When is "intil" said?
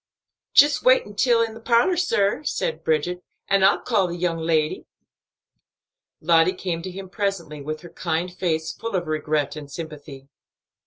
1.05-1.45